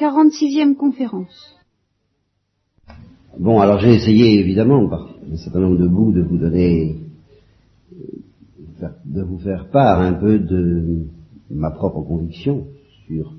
[0.00, 1.56] 46e conférence.
[3.38, 6.96] Bon, alors j'ai essayé évidemment par un certain nombre de bouts de vous donner,
[9.04, 11.04] de vous faire part un peu de
[11.50, 12.66] ma propre conviction
[13.06, 13.34] sur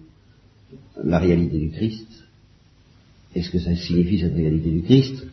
[1.04, 2.08] la réalité du Christ.
[3.34, 5.26] est ce que ça signifie cette réalité du Christ?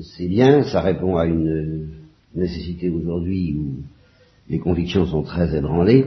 [0.00, 1.88] C'est bien, ça répond à une
[2.32, 3.82] nécessité aujourd'hui où
[4.48, 6.06] les convictions sont très ébranlées.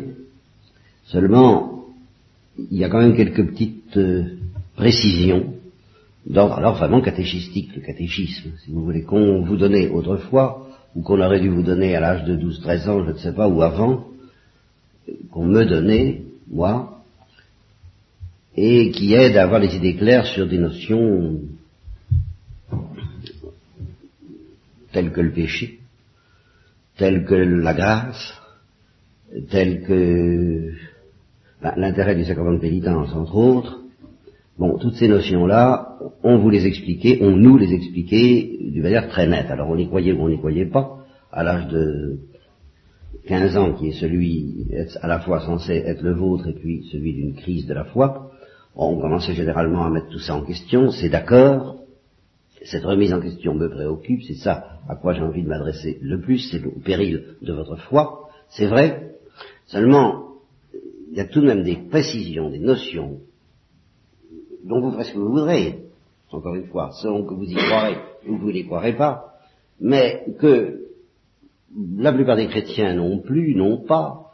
[1.08, 1.71] Seulement,
[2.58, 4.38] il y a quand même quelques petites euh,
[4.76, 5.54] précisions
[6.26, 11.20] d'ordre alors vraiment catéchistique, le catéchisme, si vous voulez, qu'on vous donnait autrefois, ou qu'on
[11.22, 14.08] aurait dû vous donner à l'âge de 12-13 ans, je ne sais pas, ou avant,
[15.32, 17.04] qu'on me donnait, moi,
[18.56, 21.40] et qui aide à avoir des idées claires sur des notions
[24.92, 25.80] telles que le péché,
[26.98, 28.34] telles que la grâce,
[29.50, 30.74] telles que
[31.62, 33.82] ben, l'intérêt du sacrement de pénitence, entre autres.
[34.58, 39.28] Bon, toutes ces notions-là, on vous les expliquait, on nous les expliquait d'une manière très
[39.28, 39.50] nette.
[39.50, 40.98] Alors on y croyait ou on n'y croyait pas.
[41.32, 42.20] À l'âge de
[43.28, 44.68] 15 ans, qui est celui
[45.02, 48.32] à la fois censé être le vôtre et puis celui d'une crise de la foi,
[48.76, 51.78] on commençait généralement à mettre tout ça en question, c'est d'accord,
[52.64, 56.20] cette remise en question me préoccupe, c'est ça à quoi j'ai envie de m'adresser le
[56.20, 59.16] plus, c'est le péril de votre foi, c'est vrai,
[59.66, 60.31] seulement
[61.12, 63.20] il y a tout de même des précisions, des notions,
[64.64, 65.80] dont vous ferez ce que vous voudrez,
[66.32, 69.34] encore une fois, selon que vous y croirez ou vous n'y croirez pas,
[69.80, 70.80] mais que
[71.98, 74.32] la plupart des chrétiens non plus, non pas,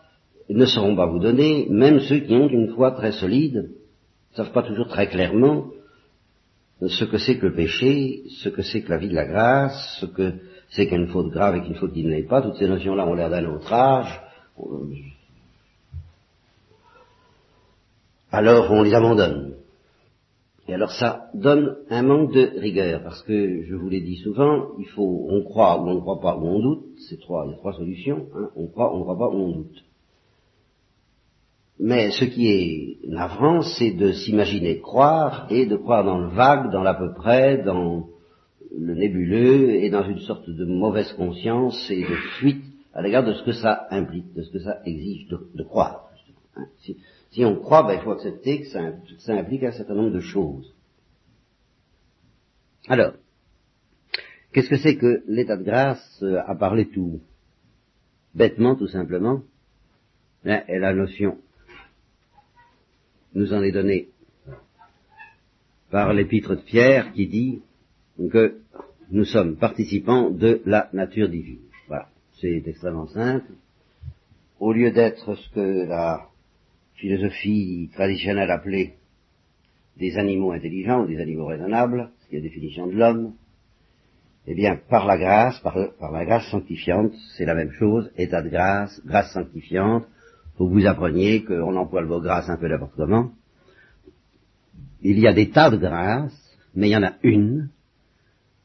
[0.49, 3.71] ne sauront pas vous donner, même ceux qui ont une foi très solide,
[4.31, 5.65] ne savent pas toujours très clairement
[6.85, 9.97] ce que c'est que le péché, ce que c'est que la vie de la grâce,
[9.99, 10.33] ce que
[10.69, 13.15] c'est qu'une faute grave et qu'une faute qui ne l'est pas, toutes ces notions-là ont
[13.15, 14.21] l'air d'un autre âge,
[18.37, 19.55] alors on les abandonne.
[20.67, 24.77] Et alors ça donne un manque de rigueur, parce que je vous l'ai dit souvent,
[24.77, 27.51] il faut, on croit ou on ne croit pas ou on doute, c'est trois, il
[27.51, 29.83] y a trois solutions, hein, on croit, on ne croit pas ou on doute.
[31.79, 36.71] Mais ce qui est navrant, c'est de s'imaginer croire et de croire dans le vague,
[36.71, 38.07] dans l'à peu près, dans
[38.77, 42.63] le nébuleux et dans une sorte de mauvaise conscience et de fuite
[42.93, 46.09] à l'égard de ce que ça implique, de ce que ça exige de, croire.
[46.55, 46.65] Hein.
[47.39, 50.73] On croit, ben, il faut accepter que ça, implique un certain nombre de choses.
[52.87, 53.13] Alors,
[54.51, 57.21] qu'est-ce que c'est que l'état de grâce euh, à parler tout?
[58.33, 59.41] Bêtement, tout simplement
[60.43, 61.37] ben, Et la notion
[63.33, 64.09] nous en est donnée
[65.91, 67.61] par l'épître de Pierre qui dit
[68.31, 68.59] que
[69.11, 71.61] nous sommes participants de la nature divine.
[71.87, 72.09] Voilà,
[72.41, 73.51] c'est extrêmement simple.
[74.59, 76.29] Au lieu d'être ce que la
[76.97, 78.95] philosophie traditionnelle appelée
[79.97, 83.33] des animaux intelligents ou des animaux raisonnables, ce qui est la définition de l'homme,
[84.47, 88.49] eh bien, par la grâce, par, la grâce sanctifiante, c'est la même chose, état de
[88.49, 90.05] grâce, grâce sanctifiante,
[90.55, 93.31] faut que vous appreniez qu'on emploie le mot grâce un peu n'importe comment.
[95.01, 97.69] Il y a des tas de grâces, mais il y en a une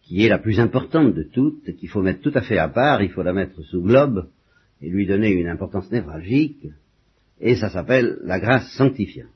[0.02, 3.02] qui est la plus importante de toutes, qu'il faut mettre tout à fait à part,
[3.02, 4.28] il faut la mettre sous globe
[4.80, 6.66] et lui donner une importance névralgique,
[7.42, 9.28] et ça s'appelle la grâce sanctifiante.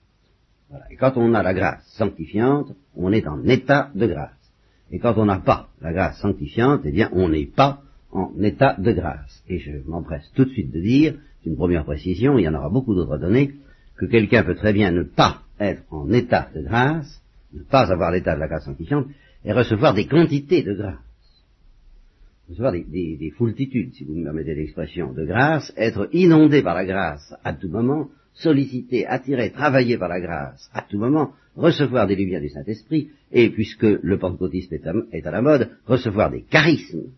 [0.90, 4.30] Et quand on a la grâce sanctifiante, on est en état de grâce.
[4.90, 8.76] Et quand on n'a pas la grâce sanctifiante, eh bien, on n'est pas en état
[8.78, 9.42] de grâce.
[9.48, 12.54] Et je m'empresse tout de suite de dire, c'est une première précision, il y en
[12.54, 13.54] aura beaucoup d'autres données,
[13.96, 17.20] que quelqu'un peut très bien ne pas être en état de grâce,
[17.52, 19.06] ne pas avoir l'état de la grâce sanctifiante,
[19.44, 21.05] et recevoir des quantités de grâce
[22.48, 26.74] recevoir des, des, des foultitudes, si vous me permettez l'expression, de grâce, être inondé par
[26.74, 32.06] la grâce à tout moment, sollicité, attiré, travaillé par la grâce à tout moment, recevoir
[32.06, 36.30] des lumières du Saint-Esprit, et puisque le pentecôtisme est à, est à, la mode, recevoir
[36.30, 37.10] des charismes,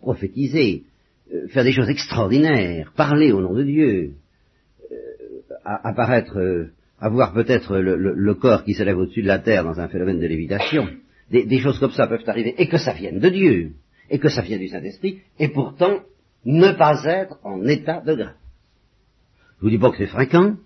[0.00, 0.84] prophétiser,
[1.32, 4.14] euh, faire des choses extraordinaires, parler au nom de Dieu,
[4.90, 4.96] euh,
[5.64, 9.78] apparaître, euh, avoir peut-être le, le, le, corps qui s'élève au-dessus de la terre dans
[9.78, 10.88] un phénomène de lévitation,
[11.30, 13.72] des choses comme ça peuvent arriver, et que ça vienne de Dieu
[14.10, 16.00] et que ça vient du Saint-Esprit, et pourtant
[16.44, 18.36] ne pas être en état de grâce.
[19.58, 20.56] Je vous dis pas que c'est fréquent,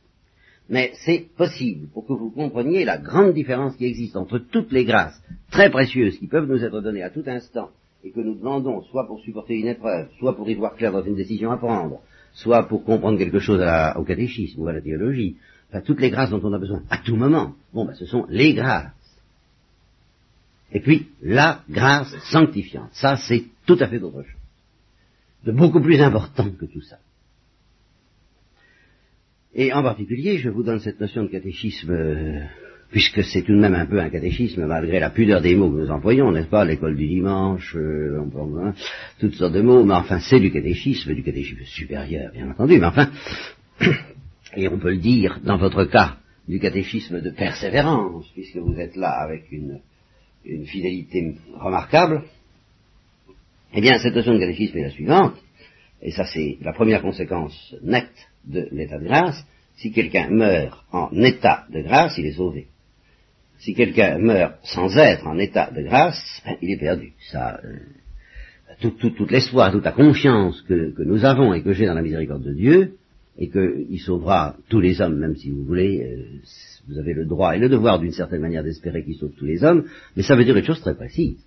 [0.68, 4.84] mais c'est possible pour que vous compreniez la grande différence qui existe entre toutes les
[4.84, 5.20] grâces
[5.50, 7.70] très précieuses qui peuvent nous être données à tout instant
[8.04, 11.02] et que nous demandons soit pour supporter une épreuve, soit pour y voir clair dans
[11.02, 12.00] une décision à prendre,
[12.32, 13.64] soit pour comprendre quelque chose
[13.96, 15.36] au catéchisme ou à la théologie,
[15.68, 18.26] enfin toutes les grâces dont on a besoin à tout moment, bon ben ce sont
[18.28, 18.92] les grâces
[20.72, 22.90] et puis, la grâce sanctifiante.
[22.92, 24.32] Ça, c'est tout à fait autre chose.
[25.44, 26.98] De beaucoup plus important que tout ça.
[29.54, 32.40] Et en particulier, je vous donne cette notion de catéchisme, euh,
[32.90, 35.80] puisque c'est tout de même un peu un catéchisme, malgré la pudeur des mots que
[35.80, 38.20] nous employons, n'est-ce pas, l'école du dimanche, euh,
[38.60, 38.74] hein,
[39.18, 42.86] toutes sortes de mots, mais enfin c'est du catéchisme, du catéchisme supérieur, bien entendu, mais
[42.86, 43.10] enfin,
[44.56, 48.96] et on peut le dire, dans votre cas, du catéchisme de persévérance, puisque vous êtes
[48.96, 49.80] là avec une,
[50.48, 52.24] une fidélité remarquable,
[53.74, 55.34] eh bien, cette notion de catéchisme est la suivante,
[56.02, 59.44] et ça c'est la première conséquence nette de l'état de grâce,
[59.76, 62.66] si quelqu'un meurt en état de grâce, il est sauvé.
[63.58, 67.12] Si quelqu'un meurt sans être en état de grâce, ben, il est perdu.
[67.30, 67.76] Ça, euh,
[68.80, 72.02] tout, tout, tout l'espoir, toute la confiance que, nous avons et que j'ai dans la
[72.02, 72.97] miséricorde de Dieu,
[73.38, 76.38] et qu'il sauvera tous les hommes, même si vous voulez, euh,
[76.88, 79.62] vous avez le droit et le devoir d'une certaine manière d'espérer qu'il sauve tous les
[79.62, 79.84] hommes,
[80.16, 81.38] mais ça veut dire une chose très précise.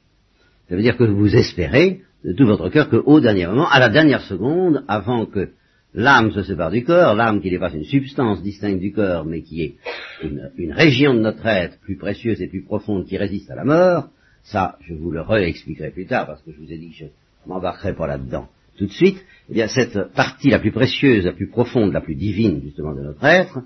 [0.69, 3.89] Ça veut dire que vous espérez de tout votre cœur qu'au dernier moment, à la
[3.89, 5.49] dernière seconde, avant que
[5.93, 9.41] l'âme se sépare du corps, l'âme qui n'est pas une substance distincte du corps, mais
[9.41, 9.75] qui est
[10.23, 13.65] une, une, région de notre être plus précieuse et plus profonde qui résiste à la
[13.65, 14.07] mort,
[14.44, 17.05] ça, je vous le réexpliquerai plus tard, parce que je vous ai dit que je
[17.47, 18.47] m'embarquerai pas là-dedans
[18.77, 22.15] tout de suite, eh bien, cette partie la plus précieuse, la plus profonde, la plus
[22.15, 23.62] divine, justement, de notre être,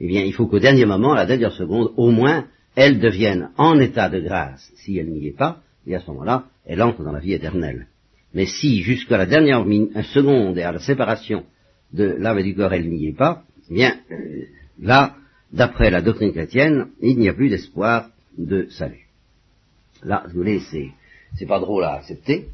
[0.00, 2.46] eh bien, il faut qu'au dernier moment, à la dernière seconde, au moins,
[2.76, 6.44] elle devienne en état de grâce, si elle n'y est pas, et à ce moment-là,
[6.66, 7.86] elle entre dans la vie éternelle.
[8.34, 9.64] Mais si, jusqu'à la dernière
[10.12, 11.44] seconde et à la séparation
[11.92, 14.44] de l'âme et du corps, elle n'y est pas, eh bien, euh,
[14.80, 15.16] là,
[15.52, 19.08] d'après la doctrine chrétienne, il n'y a plus d'espoir de salut.
[20.02, 22.48] Là, vous voulez, c'est, pas drôle à accepter.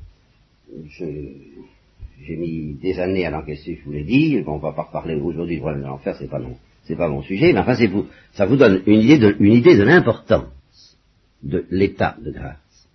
[2.26, 4.42] J'ai mis des années à l'encaisser, je vous l'ai dit.
[4.46, 7.22] On va pas reparler aujourd'hui du problème de l'enfer, c'est pas non, c'est pas mon
[7.22, 10.98] sujet, mais enfin, vous, ça vous donne une idée de, une idée de l'importance
[11.42, 12.88] de l'état de grâce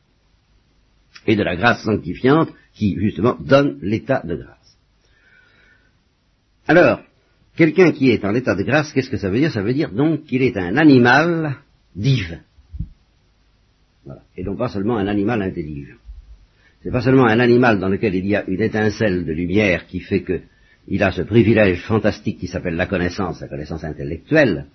[1.28, 4.78] et de la grâce sanctifiante qui, justement, donne l'état de grâce.
[6.68, 7.02] Alors,
[7.56, 9.52] quelqu'un qui est en état de grâce, qu'est-ce que ça veut dire?
[9.52, 11.58] Ça veut dire donc qu'il est un animal
[11.96, 12.40] divin.
[14.06, 14.22] Voilà.
[14.38, 15.98] Et non pas seulement un animal intelligent.
[16.82, 20.00] C'est pas seulement un animal dans lequel il y a une étincelle de lumière qui
[20.00, 24.66] fait qu'il a ce privilège fantastique qui s'appelle la connaissance, la connaissance intellectuelle.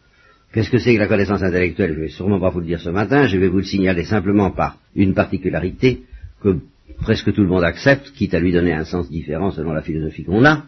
[0.52, 1.94] Qu'est-ce que c'est que la connaissance intellectuelle?
[1.94, 4.50] Je vais sûrement pas vous le dire ce matin, je vais vous le signaler simplement
[4.50, 6.02] par une particularité
[6.42, 6.58] que
[7.00, 10.24] presque tout le monde accepte, quitte à lui donner un sens différent selon la philosophie
[10.24, 10.64] qu'on a,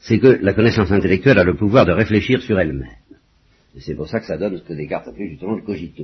[0.00, 2.88] c'est que la connaissance intellectuelle a le pouvoir de réfléchir sur elle-même.
[3.76, 6.02] Et c'est pour ça que ça donne ce que Descartes appelait justement le cogito.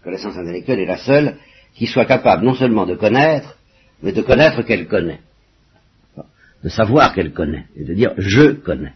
[0.00, 1.36] La connaissance intellectuelle est la seule
[1.74, 3.56] qui soit capable non seulement de connaître,
[4.04, 5.20] mais de connaître qu'elle connaît.
[6.62, 8.92] De savoir qu'elle connaît, et de dire je connais.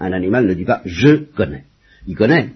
[0.00, 1.64] Un animal ne dit pas je connais.
[2.06, 2.50] Il connaît.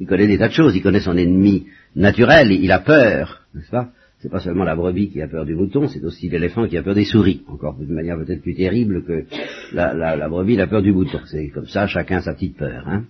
[0.00, 0.76] Il connaît des tas de choses.
[0.76, 1.66] Il connaît son ennemi
[1.96, 2.52] naturel.
[2.52, 3.90] Il a peur, n'est-ce pas?
[4.20, 6.82] C'est pas seulement la brebis qui a peur du mouton, c'est aussi l'éléphant qui a
[6.82, 7.42] peur des souris.
[7.46, 9.26] Encore d'une manière peut-être plus terrible que
[9.72, 11.20] la, la, la, brebis a peur du mouton.
[11.26, 12.88] C'est comme ça, chacun sa petite peur.
[12.88, 13.04] Hein.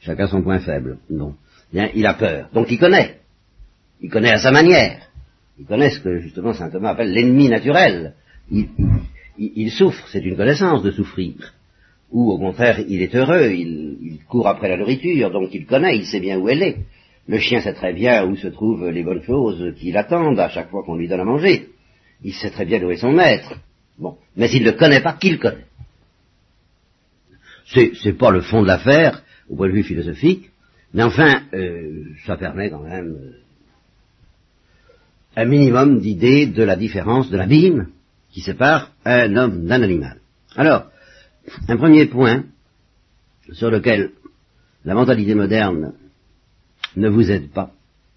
[0.00, 0.98] Chacun son point faible.
[1.10, 1.34] Non.
[1.72, 2.48] Bien, il a peur.
[2.52, 3.18] Donc il connaît.
[4.00, 5.07] Il connaît à sa manière.
[5.58, 8.14] Il connaît ce que justement saint Thomas appelle l'ennemi naturel.
[8.50, 8.68] Il,
[9.38, 11.34] il, il souffre, c'est une connaissance de souffrir.
[12.10, 15.96] Ou au contraire, il est heureux, il, il court après la nourriture, donc il connaît,
[15.96, 16.76] il sait bien où elle est.
[17.26, 20.70] Le chien sait très bien où se trouvent les bonnes choses qui l'attendent à chaque
[20.70, 21.68] fois qu'on lui donne à manger.
[22.22, 23.54] Il sait très bien où est son maître.
[23.98, 24.16] Bon.
[24.36, 25.66] Mais il ne connaît pas qui le connaît.
[27.66, 30.50] C'est, c'est pas le fond de l'affaire, au point de vue philosophique,
[30.94, 33.40] mais enfin, euh, ça permet quand même euh,
[35.38, 37.90] un minimum d'idées de la différence de l'abîme
[38.32, 40.18] qui sépare un homme d'un animal.
[40.56, 40.90] Alors,
[41.68, 42.44] un premier point
[43.52, 44.10] sur lequel
[44.84, 45.94] la mentalité moderne
[46.96, 47.70] ne vous aide pas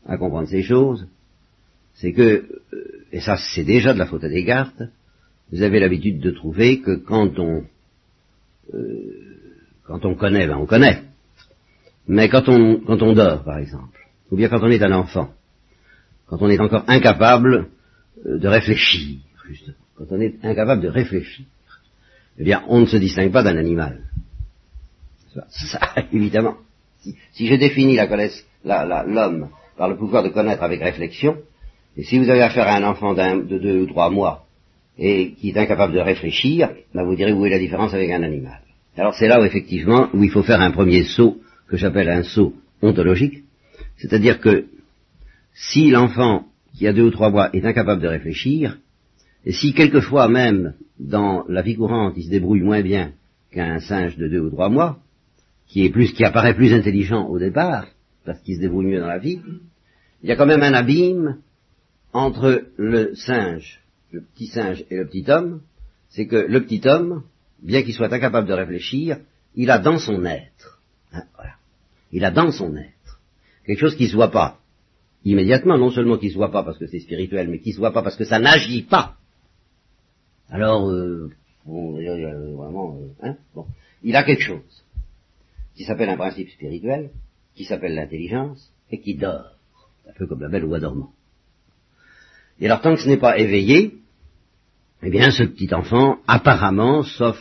[0.07, 1.05] à comprendre ces choses,
[1.93, 4.81] c'est que, euh, et ça c'est déjà de la faute à Descartes,
[5.51, 7.65] vous avez l'habitude de trouver que quand on,
[8.73, 9.37] euh,
[9.85, 11.03] quand on connaît, ben on connaît.
[12.07, 13.99] Mais quand on, quand on dort, par exemple,
[14.31, 15.29] ou bien quand on est un enfant,
[16.31, 17.67] quand on est encore incapable
[18.25, 19.19] euh, de réfléchir,
[19.49, 21.45] justement, quand on est incapable de réfléchir,
[22.39, 24.03] eh bien, on ne se distingue pas d'un animal.
[25.33, 25.79] Ça,
[26.13, 26.55] évidemment.
[27.01, 31.35] Si, si je définis la, l'homme par le pouvoir de connaître avec réflexion,
[31.97, 34.45] et si vous avez affaire à un enfant de deux ou trois mois
[34.97, 38.23] et qui est incapable de réfléchir, ben vous direz où est la différence avec un
[38.23, 38.61] animal?
[38.95, 42.23] Alors c'est là où effectivement où il faut faire un premier saut que j'appelle un
[42.23, 43.43] saut ontologique,
[43.97, 44.67] c'est-à-dire que
[45.53, 48.77] si l'enfant qui a deux ou trois mois est incapable de réfléchir,
[49.45, 53.13] et si quelquefois même dans la vie courante il se débrouille moins bien
[53.51, 54.99] qu'un singe de deux ou trois mois,
[55.67, 55.91] qui
[56.23, 57.87] apparaît plus intelligent au départ,
[58.25, 59.39] parce qu'il se débrouille mieux dans la vie,
[60.21, 61.37] il y a quand même un abîme
[62.13, 63.79] entre le singe,
[64.11, 65.61] le petit singe et le petit homme,
[66.09, 67.23] c'est que le petit homme,
[67.61, 69.17] bien qu'il soit incapable de réfléchir,
[69.55, 70.81] il a dans son être
[71.13, 71.53] Hein, voilà.
[72.11, 73.19] Il a dans son être
[73.65, 74.60] quelque chose qui ne se voit pas
[75.23, 77.73] immédiatement, non seulement qui ne se voit pas parce que c'est spirituel, mais qui ne
[77.75, 79.15] se voit pas parce que ça n'agit pas.
[80.49, 81.31] Alors, euh,
[81.65, 83.65] bon, vraiment, euh, hein, bon,
[84.03, 84.83] il a quelque chose
[85.75, 87.11] qui s'appelle un principe spirituel,
[87.55, 89.55] qui s'appelle l'intelligence, et qui dort,
[90.07, 91.13] un peu comme la belle oie dormant.
[92.59, 93.95] Et alors, tant que ce n'est pas éveillé,
[95.03, 97.37] eh bien, ce petit enfant, apparemment, sauf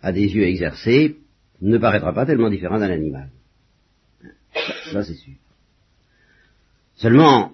[0.00, 1.16] à des yeux exercés,
[1.60, 3.30] ne paraîtra pas tellement différent d'un animal.
[4.92, 5.34] Ça, c'est sûr.
[7.02, 7.50] Seulement,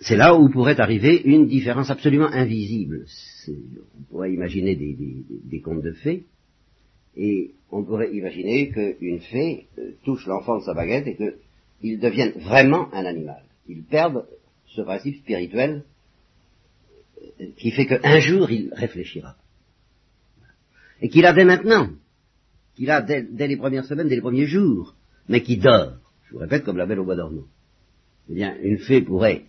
[0.00, 3.06] c'est là où pourrait arriver une différence absolument invisible.
[3.46, 6.24] On pourrait imaginer des, contes de fées,
[7.16, 11.16] et on pourrait imaginer qu'une fée euh, touche l'enfant de sa baguette et
[11.80, 13.44] qu'il devienne vraiment un animal.
[13.68, 14.26] Il perde
[14.66, 15.84] ce principe spirituel
[17.40, 19.36] euh, qui fait qu'un jour il réfléchira.
[21.00, 21.90] Et qu'il a dès maintenant,
[22.74, 24.96] qu'il a dès, les premières semaines, dès les premiers jours,
[25.28, 25.94] mais qui dort.
[26.26, 27.44] Je vous répète, comme la belle au bois dormant.
[28.30, 29.44] Eh bien, une fée pourrait,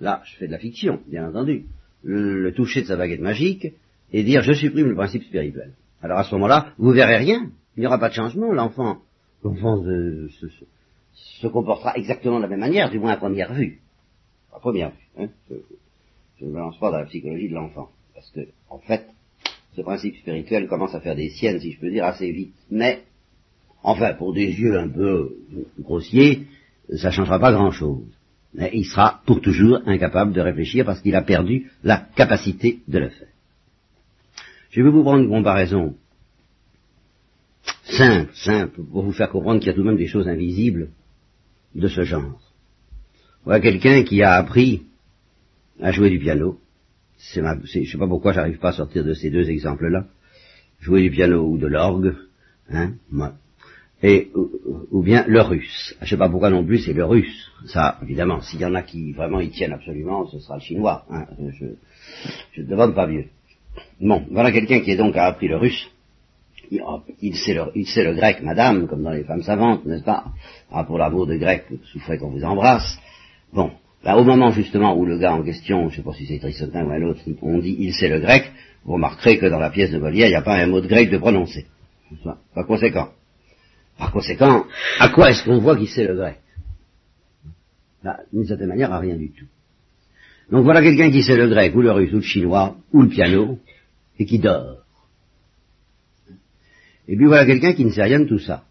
[0.00, 1.66] là, je fais de la fiction, bien entendu,
[2.02, 3.74] le, toucher de sa baguette magique
[4.12, 5.72] et dire je supprime le principe spirituel.
[6.00, 8.98] Alors à ce moment-là, vous verrez rien, il n'y aura pas de changement, l'enfant,
[9.42, 13.80] l'enfant se, comportera exactement de la même manière, du moins à première vue.
[14.54, 15.08] À première vue.
[15.18, 15.28] Hein,
[16.38, 19.06] je, ne me lance pas dans la psychologie de l'enfant, parce que, en fait,
[19.74, 22.54] ce principe spirituel commence à faire des siennes, si je peux dire, assez vite.
[22.70, 23.02] Mais,
[23.82, 25.36] enfin, pour des yeux un peu
[25.78, 26.46] grossiers,
[26.94, 28.06] ça ne changera pas grand-chose.
[28.54, 32.98] Mais il sera pour toujours incapable de réfléchir parce qu'il a perdu la capacité de
[32.98, 33.28] le faire.
[34.70, 35.94] Je vais vous prendre une comparaison
[37.84, 40.90] simple, simple, pour vous faire comprendre qu'il y a tout de même des choses invisibles
[41.74, 42.40] de ce genre.
[43.44, 44.82] Voilà quelqu'un qui a appris
[45.80, 46.58] à jouer du piano.
[47.18, 50.06] je ne sais pas pourquoi j'arrive pas à sortir de ces deux exemples-là.
[50.80, 52.14] Jouer du piano ou de l'orgue,
[52.70, 52.94] hein,
[54.02, 54.30] et
[54.92, 55.94] ou, bien le russe.
[56.00, 57.50] Je ne sais pas pourquoi non plus c'est le russe.
[57.66, 61.04] Ça, évidemment, s'il y en a qui vraiment y tiennent absolument, ce sera le chinois.
[61.10, 61.26] Hein.
[62.52, 63.24] Je ne demande pas mieux.
[64.00, 65.90] Bon, voilà quelqu'un qui est donc a appris le russe.
[66.70, 67.00] Il, oh,
[67.34, 67.54] sait
[68.04, 70.24] le, grec, madame, comme dans les femmes savantes, n'est-ce pas?
[70.70, 72.98] Ah, Pour l'amour de grec, souffrez qu'on vous embrasse.
[73.52, 73.70] Bon,
[74.04, 76.38] ben, au moment justement où le gars en question, je ne sais pas si c'est
[76.38, 78.50] Trisotin ou un autre, on dit il sait le grec,
[78.84, 80.88] vous remarquerez que dans la pièce de Molière, il n'y a pas un mot de
[80.88, 81.66] grec de prononcer.
[82.54, 83.08] Pas conséquent.
[83.98, 84.66] Par conséquent,
[85.00, 86.38] à quoi est-ce qu'on voit qu'il sait le grec
[88.04, 89.46] ben, D'une certaine manière, à rien du tout.
[90.50, 93.08] Donc voilà quelqu'un qui sait le grec, ou le russe, ou le chinois, ou le
[93.08, 93.58] piano,
[94.18, 94.84] et qui dort.
[97.08, 98.64] Et puis voilà quelqu'un qui ne sait rien de tout ça.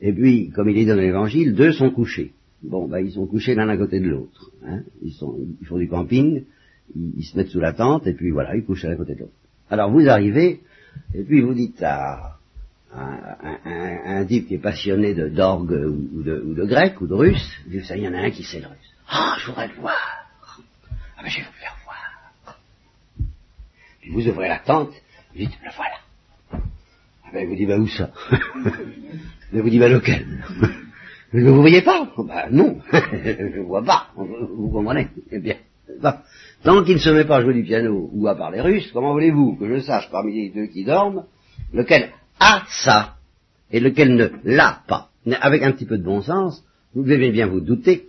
[0.00, 2.32] Et puis, comme il est dans l'évangile, deux sont couchés.
[2.62, 4.50] Bon, ben, ils sont couchés l'un à côté de l'autre.
[4.66, 4.82] Hein.
[5.02, 6.44] Ils, font du camping,
[6.94, 9.20] ils, se mettent sous la tente, et puis voilà, ils couchent l'un à côté de
[9.20, 9.32] l'autre.
[9.70, 10.60] Alors vous arrivez,
[11.14, 12.38] et puis vous dites à
[12.96, 18.08] un, type qui est passionné de d'orgue ou, de, grec ou de russe, il y
[18.08, 18.94] en a un qui sait le russe.
[19.08, 20.26] Ah, je voudrais le voir.
[21.16, 22.58] Ah, ben je vais vous le faire voir.
[24.00, 24.92] Puis vous ouvrez la tente,
[25.32, 25.94] vous dites, le voilà.
[26.52, 28.10] Ah, ben, il vous dit, bah, où ça?
[29.52, 30.26] Il vous dit, bah, lequel?
[31.32, 32.08] Ne vous voyez pas?
[32.16, 35.08] Bah non, je ne vois pas, vous comprenez?
[35.32, 35.56] Eh bien,
[36.62, 39.12] tant qu'il ne se met pas à jouer du piano ou à parler russe, comment
[39.12, 41.24] voulez-vous que je sache parmi les deux qui dorment,
[41.72, 42.12] lequel?
[42.40, 43.16] A ça
[43.70, 45.10] et lequel ne l'a pas
[45.40, 46.62] Avec un petit peu de bon sens,
[46.94, 48.06] vous devez bien vous douter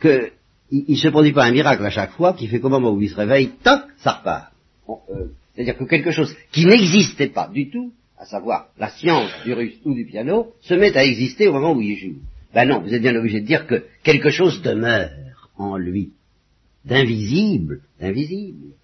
[0.00, 0.30] qu'il
[0.70, 3.10] ne se produit pas un miracle à chaque fois qui fait qu'au moment où il
[3.10, 4.52] se réveille, toc, ça repart.
[4.88, 9.52] Euh, c'est-à-dire que quelque chose qui n'existait pas du tout, à savoir la science du
[9.52, 12.16] russe ou du piano, se met à exister au moment où il joue.
[12.54, 15.10] Ben non, vous êtes bien obligé de dire que quelque chose demeure
[15.56, 16.12] en lui,
[16.84, 18.74] d'invisible, d'invisible,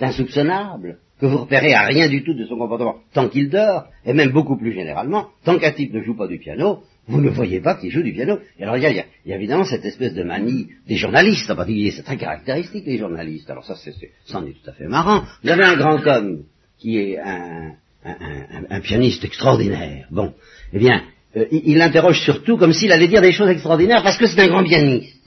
[0.00, 4.12] d'insoupçonnable, que vous repérez à rien du tout de son comportement tant qu'il dort, et
[4.12, 7.60] même beaucoup plus généralement, tant qu'un type ne joue pas du piano, vous ne voyez
[7.60, 8.40] pas qu'il joue du piano.
[8.58, 12.02] Et alors il y, a, évidemment cette espèce de manie des journalistes en particulier, c'est
[12.02, 13.48] très caractéristique les journalistes.
[13.48, 15.22] Alors ça, c'est, c'en est tout à fait marrant.
[15.44, 16.42] Vous avez un grand homme
[16.80, 17.74] qui est un,
[18.04, 20.08] un pianiste extraordinaire.
[20.10, 20.34] Bon,
[20.72, 21.04] eh bien,
[21.36, 24.48] euh, il l'interroge surtout comme s'il allait dire des choses extraordinaires parce que c'est un
[24.48, 25.24] grand pianiste.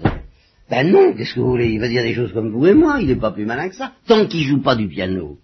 [0.69, 1.69] Ben non, qu'est-ce que vous voulez?
[1.69, 3.75] Il va dire des choses comme vous et moi, il n'est pas plus malin que
[3.75, 5.37] ça, tant qu'il joue pas du piano.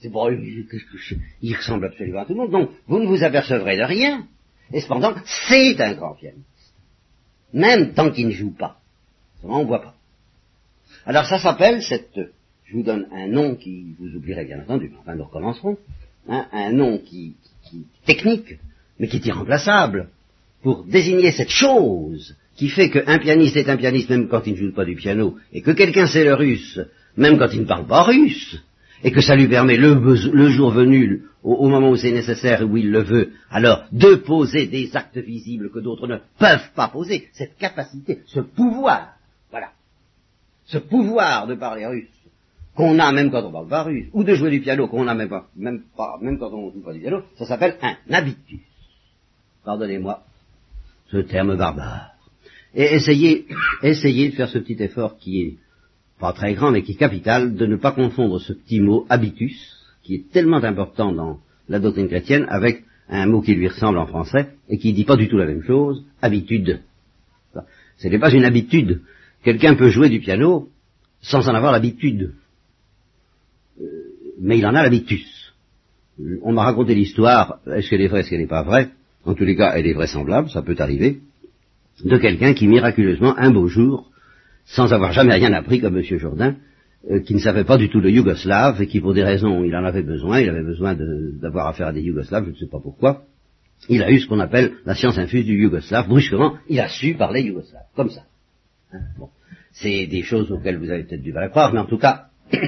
[0.00, 2.50] C'est pour il ressemble absolument à tout le monde.
[2.50, 4.26] Donc, vous ne vous apercevrez de rien.
[4.72, 6.46] Et cependant, c'est un grand pianiste.
[7.52, 8.80] Même tant qu'il ne joue pas.
[9.42, 9.94] On ne voit pas.
[11.04, 12.18] Alors ça s'appelle cette...
[12.64, 15.76] Je vous donne un nom qui vous oublierez bien entendu, enfin nous recommencerons.
[16.28, 17.34] Hein, un nom qui,
[17.68, 18.58] qui technique,
[18.98, 20.08] mais qui est irremplaçable,
[20.62, 24.58] pour désigner cette chose qui fait qu'un pianiste est un pianiste même quand il ne
[24.58, 26.78] joue pas du piano, et que quelqu'un sait le russe,
[27.16, 28.62] même quand il ne parle pas russe,
[29.02, 32.76] et que ça lui permet le, jour venu, au, moment où c'est nécessaire et où
[32.76, 37.28] il le veut, alors de poser des actes visibles que d'autres ne peuvent pas poser,
[37.32, 39.14] cette capacité, ce pouvoir,
[39.50, 39.70] voilà,
[40.66, 42.08] ce pouvoir de parler russe,
[42.74, 45.14] qu'on a même quand on parle pas russe, ou de jouer du piano qu'on a
[45.14, 45.82] même pas, même
[46.20, 48.60] même quand on joue pas du piano, ça s'appelle un habitus.
[49.64, 50.22] Pardonnez-moi
[51.10, 52.12] ce terme barbare.
[52.74, 53.46] Et essayez,
[53.82, 55.54] essayez de faire ce petit effort qui est
[56.20, 59.76] pas très grand, mais qui est capital, de ne pas confondre ce petit mot habitus,
[60.02, 64.06] qui est tellement important dans la doctrine chrétienne, avec un mot qui lui ressemble en
[64.06, 66.80] français, et qui ne dit pas du tout la même chose, habitude.
[67.98, 69.02] Ce n'est pas une habitude.
[69.42, 70.68] Quelqu'un peut jouer du piano
[71.22, 72.34] sans en avoir l'habitude.
[73.80, 73.84] Euh,
[74.40, 75.52] mais il en a l'habitus.
[76.42, 78.90] On m'a raconté l'histoire, est-ce qu'elle est vraie, est-ce qu'elle n'est pas vraie?
[79.24, 81.20] En tous les cas, elle est vraisemblable, ça peut arriver,
[82.04, 84.09] de quelqu'un qui miraculeusement, un beau jour,
[84.70, 86.04] sans avoir jamais rien appris comme M.
[86.18, 86.56] Jourdain,
[87.10, 89.74] euh, qui ne savait pas du tout le yougoslave et qui, pour des raisons, il
[89.74, 92.78] en avait besoin, il avait besoin d'avoir affaire à des yougoslaves, je ne sais pas
[92.80, 93.24] pourquoi,
[93.88, 96.08] il a eu ce qu'on appelle la science infuse du yougoslave.
[96.08, 98.22] Brusquement, il a su parler yougoslave, comme ça.
[98.92, 99.30] Hein, bon.
[99.72, 102.26] C'est des choses auxquelles vous avez peut-être du mal à croire, mais en tout cas,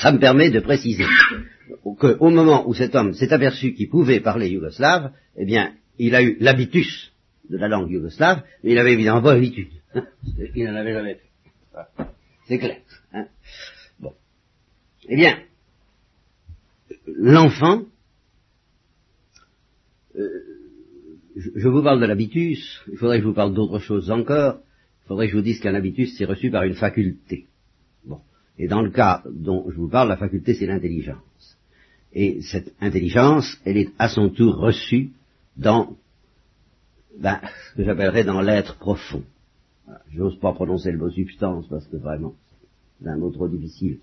[0.00, 1.04] ça me permet de préciser
[1.98, 6.22] qu'au moment où cet homme s'est aperçu qu'il pouvait parler yougoslave, eh bien, il a
[6.22, 7.12] eu l'habitus
[7.48, 9.79] de la langue yougoslave, mais il avait évidemment pas l'habitude.
[10.54, 11.30] Il n'en avait jamais fait.
[12.46, 12.78] C'est clair.
[13.12, 13.26] Hein
[13.98, 14.12] bon.
[15.08, 15.38] Eh bien,
[17.06, 17.84] l'enfant,
[20.16, 20.28] euh,
[21.36, 24.60] je, vous parle de l'habitus, il faudrait que je vous parle d'autre chose encore,
[25.04, 27.46] il faudrait que je vous dise qu'un habitus c'est reçu par une faculté.
[28.04, 28.20] Bon.
[28.58, 31.56] Et dans le cas dont je vous parle, la faculté c'est l'intelligence.
[32.12, 35.10] Et cette intelligence, elle est à son tour reçue
[35.56, 35.96] dans
[37.18, 39.22] ben, ce que j'appellerais dans l'être profond.
[40.12, 42.34] J'ose pas prononcer le mot substance parce que vraiment,
[43.00, 43.98] c'est un mot trop difficile.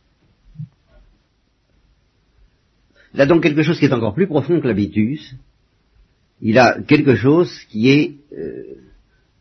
[3.14, 5.36] Il a donc quelque chose qui est encore plus profond que l'habitus.
[6.42, 8.76] Il a quelque chose qui est euh,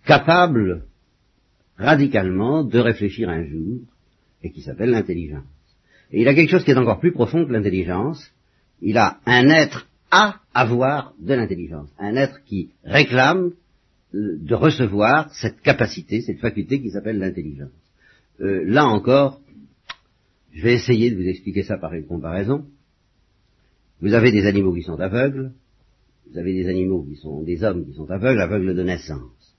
[0.05, 0.85] capable
[1.77, 3.81] radicalement de réfléchir un jour
[4.43, 5.45] et qui s'appelle l'intelligence.
[6.11, 8.31] Et il a quelque chose qui est encore plus profond que l'intelligence.
[8.81, 11.89] Il a un être à avoir de l'intelligence.
[11.99, 13.53] Un être qui réclame
[14.17, 17.71] de recevoir cette capacité, cette faculté qui s'appelle l'intelligence.
[18.41, 19.41] Euh, là encore,
[20.53, 22.67] je vais essayer de vous expliquer ça par une comparaison.
[24.01, 25.53] Vous avez des animaux qui sont aveugles,
[26.31, 29.57] vous avez des animaux qui sont des hommes qui sont aveugles, aveugles de naissance.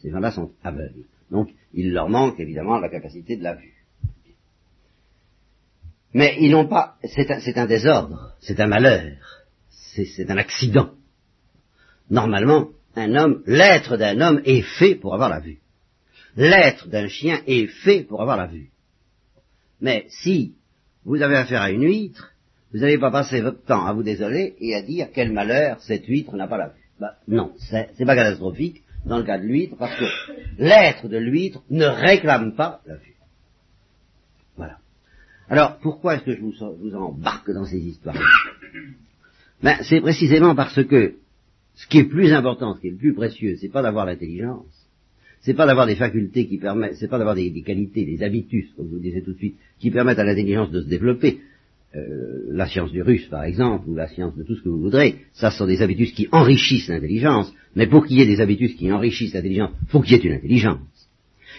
[0.00, 1.04] ces gens-là sont aveugles.
[1.30, 3.74] Donc, il leur manque évidemment la capacité de la vue.
[6.14, 9.18] Mais ils n'ont pas, c'est un, un, désordre, c'est un malheur,
[9.70, 10.90] c'est un accident.
[12.10, 15.58] Normalement, un homme, l'être d'un homme est fait pour avoir la vue.
[16.36, 18.70] L'être d'un chien est fait pour avoir la vue.
[19.80, 20.54] Mais si
[21.04, 22.32] vous avez affaire à une huître,
[22.72, 26.06] vous n'allez pas passer votre temps à vous désoler et à dire quel malheur cette
[26.06, 26.90] huître n'a pas la vue.
[27.00, 30.04] Bah, non, c'est pas catastrophique dans le cas de l'huître parce que
[30.58, 33.14] l'être de l'huître ne réclame pas la vue.
[34.56, 34.78] Voilà.
[35.48, 38.16] Alors, pourquoi est-ce que je vous, embarque dans ces histoires?
[39.62, 41.14] Ben, C'est précisément parce que
[41.78, 44.66] ce qui est plus important, ce qui est le plus précieux, c'est pas d'avoir l'intelligence,
[45.40, 48.88] c'est pas d'avoir des facultés qui permettent, c'est pas d'avoir des, qualités, des habitus, comme
[48.88, 51.38] je vous disais tout de suite, qui permettent à l'intelligence de se développer.
[51.96, 54.80] Euh, la science du russe, par exemple, ou la science de tout ce que vous
[54.80, 57.50] voudrez, ça sont des habitus qui enrichissent l'intelligence.
[57.76, 60.28] Mais pour qu'il y ait des habitus qui enrichissent l'intelligence, il faut qu'il y ait
[60.28, 61.08] une intelligence.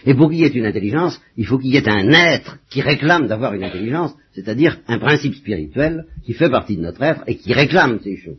[0.06, 2.80] Et pour qu'il y ait une intelligence, il faut qu'il y ait un être qui
[2.80, 7.36] réclame d'avoir une intelligence, c'est-à-dire un principe spirituel qui fait partie de notre être et
[7.36, 8.38] qui réclame ces choses.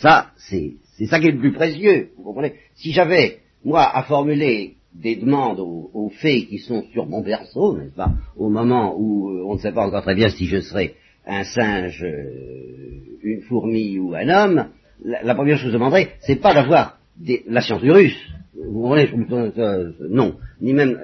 [0.00, 2.54] Ça, c'est ça qui est le plus précieux, vous comprenez?
[2.74, 7.94] Si j'avais, moi, à formuler des demandes aux, fées qui sont sur mon berceau, n'est-ce
[7.94, 10.94] pas, au moment où euh, on ne sait pas encore très bien si je serai
[11.26, 14.68] un singe, euh, une fourmi ou un homme,
[15.04, 16.98] la, première chose que je demanderais, c'est pas d'avoir
[17.46, 18.18] la science du russe,
[18.54, 19.10] vous comprenez?
[19.58, 20.98] Euh, Non, ni même,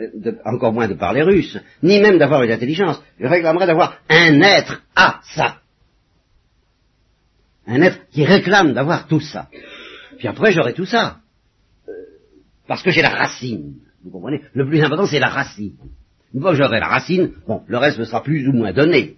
[0.45, 3.03] encore moins de parler russe, ni même d'avoir une intelligence.
[3.21, 5.59] Je réclamerais d'avoir un être à ça
[7.67, 9.49] un être qui réclame d'avoir tout ça.
[10.19, 11.21] Puis après, j'aurai tout ça.
[11.89, 11.93] Euh,
[12.67, 13.75] parce que j'ai la racine.
[14.05, 14.43] Vous comprenez?
[14.53, 15.77] Le plus important, c'est la racine.
[16.33, 19.17] Une fois que j'aurai la racine, bon, le reste me sera plus ou moins donné.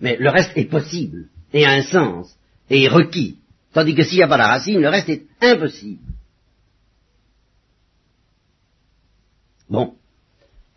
[0.00, 2.36] Mais le reste est possible, et a un sens,
[2.68, 3.38] et est requis.
[3.72, 6.02] Tandis que s'il n'y a pas la racine, le reste est impossible.
[9.68, 9.94] Bon.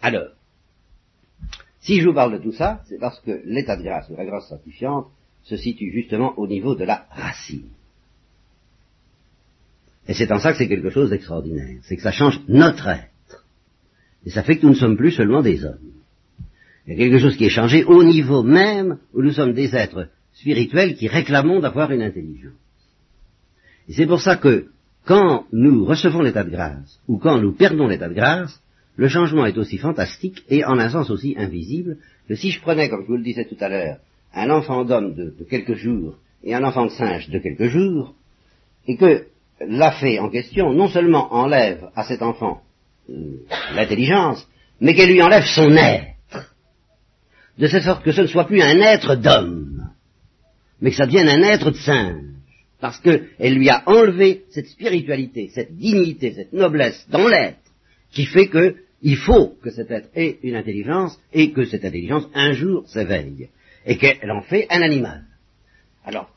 [0.01, 0.29] Alors,
[1.81, 4.47] si je vous parle de tout ça, c'est parce que l'état de grâce, la grâce
[4.47, 5.07] sanctifiante,
[5.45, 7.69] se situe justement au niveau de la racine.
[10.07, 11.79] Et c'est en ça que c'est quelque chose d'extraordinaire.
[11.83, 13.45] C'est que ça change notre être.
[14.25, 15.91] Et ça fait que nous ne sommes plus seulement des hommes.
[16.85, 19.75] Il y a quelque chose qui est changé au niveau même où nous sommes des
[19.75, 22.53] êtres spirituels qui réclamons d'avoir une intelligence.
[23.87, 24.67] Et c'est pour ça que
[25.05, 28.59] quand nous recevons l'état de grâce, ou quand nous perdons l'état de grâce,
[28.97, 32.89] le changement est aussi fantastique et en un sens aussi invisible que si je prenais,
[32.89, 33.97] comme je vous le disais tout à l'heure,
[34.35, 38.13] un enfant d'homme de, quelques jours et un enfant de singe de quelques jours,
[38.87, 39.25] et que
[39.59, 42.61] la fée en question non seulement enlève à cet enfant
[43.09, 43.37] euh,
[43.73, 44.47] l'intelligence,
[44.79, 46.53] mais qu'elle lui enlève son être,
[47.57, 49.89] de cette sorte que ce ne soit plus un être d'homme,
[50.81, 52.25] mais que ça devienne un être de singe,
[52.81, 57.57] parce qu'elle lui a enlevé cette spiritualité, cette dignité, cette noblesse dans l'être,
[58.11, 62.51] qui fait qu'il faut que cet être ait une intelligence, et que cette intelligence un
[62.51, 63.49] jour s'éveille,
[63.85, 65.23] et qu'elle en fait un animal.
[66.03, 66.29] Alors,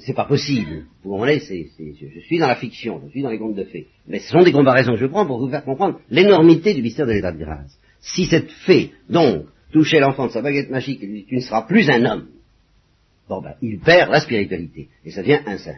[0.00, 0.84] c'est pas possible.
[1.02, 3.86] Vous comprenez, je suis dans la fiction, je suis dans les contes de fées.
[4.06, 7.06] Mais ce sont des comparaisons que je prends pour vous faire comprendre l'énormité du mystère
[7.06, 7.78] de l'état de grâce.
[8.00, 11.88] Si cette fée, donc, touchait l'enfant de sa baguette magique et tu ne seras plus
[11.90, 12.28] un homme,
[13.28, 15.76] bon ben, il perd la spiritualité, et ça devient un singe.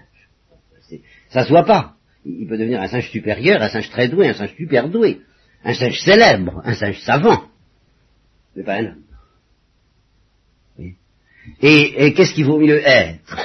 [1.29, 1.95] Ça se voit pas.
[2.25, 5.21] Il peut devenir un singe supérieur, un singe très doué, un singe super doué,
[5.65, 7.45] un singe célèbre, un singe savant,
[8.57, 9.03] mais pas un homme.
[11.63, 13.39] Et, qu'est-ce qu'il vaut mieux être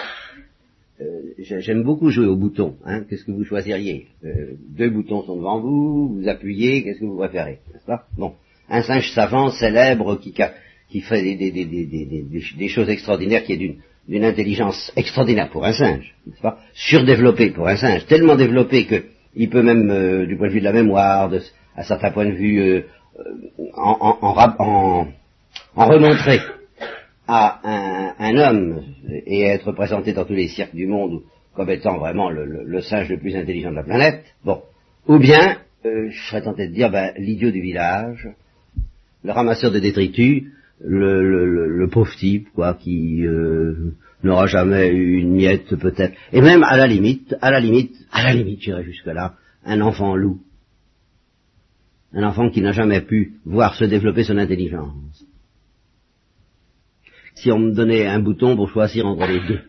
[1.02, 2.76] euh, J'aime beaucoup jouer aux boutons.
[2.86, 3.04] Hein.
[3.10, 7.18] Qu'est-ce que vous choisiriez euh, Deux boutons sont devant vous, vous appuyez, qu'est-ce que vous
[7.18, 8.06] préférez N'est-ce pas?
[8.18, 8.34] Bon,
[8.70, 10.34] un singe savant, célèbre, qui,
[10.90, 13.76] qui fait des, des, des, des, choses extraordinaires, qui est
[14.08, 16.60] d'une intelligence extraordinaire pour un singe, n'est-ce pas?
[16.74, 19.04] Surdéveloppé pour un singe, tellement développé que
[19.38, 21.42] il peut même, euh, du point de vue de la mémoire, de,
[21.76, 22.84] à certains points de vue,
[23.74, 25.08] en, en,
[25.76, 26.40] en remontrer
[27.28, 31.22] à un, un, homme et être présenté dans tous les cirques du monde
[31.56, 34.62] comme étant vraiment le, le, singe le plus intelligent de la planète, bon,
[35.08, 38.30] ou bien, euh, je serais tenté de dire, ben, l'idiot du village,
[39.24, 40.44] le ramasseur de détritus,
[40.84, 46.64] le, le pauvre type, quoi, qui euh, n'aura jamais eu une miette peut-être, et même
[46.64, 49.36] à la limite, à la limite, à la limite, j'irai jusque là,
[49.66, 50.42] un enfant loup,
[52.14, 55.26] un enfant qui n'a jamais pu voir se développer son intelligence
[57.36, 59.62] si on me donnait un bouton pour choisir entre les deux.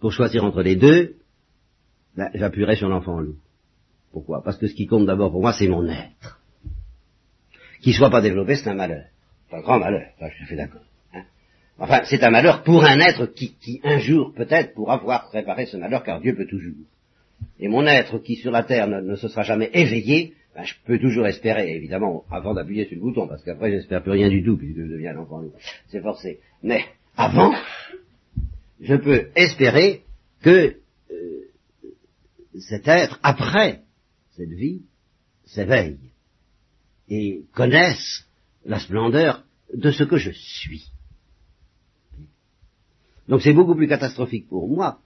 [0.00, 1.16] Pour choisir entre les deux,
[2.16, 3.36] ben, j'appuierais sur l'enfant loup.
[4.12, 4.42] Pourquoi?
[4.42, 6.40] Parce que ce qui compte d'abord pour moi, c'est mon être.
[7.80, 9.04] Qu'il soit pas développé, c'est un malheur.
[9.48, 10.82] C'est un grand malheur, ça, je suis d'accord.
[11.14, 11.24] Hein.
[11.78, 15.66] enfin, c'est un malheur pour un être qui, qui un jour, peut-être, pourra voir préparer
[15.66, 16.76] ce malheur, car Dieu peut toujours.
[17.58, 20.98] Et mon être qui sur la terre ne se sera jamais éveillé, ben, je peux
[20.98, 24.58] toujours espérer, évidemment, avant d'appuyer sur le bouton, parce qu'après j'espère plus rien du tout,
[24.58, 25.52] puisque je deviens l'enfant loup.
[25.88, 26.40] C'est forcé.
[26.62, 26.84] Mais
[27.16, 27.54] avant,
[28.80, 30.02] je peux espérer
[30.42, 30.76] que
[31.10, 31.50] euh,
[32.58, 33.82] cet être, après
[34.36, 34.82] cette vie,
[35.46, 35.98] s'éveille
[37.08, 38.26] et connaisse
[38.64, 40.90] la splendeur de ce que je suis.
[43.28, 45.00] Donc c'est beaucoup plus catastrophique pour moi